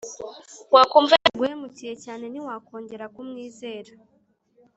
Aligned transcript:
Wakumva 0.73 1.13
yaraguhemukiye 1.17 1.93
cyane 2.03 2.23
ntiwakongera 2.27 3.05
kumwizera 3.13 3.91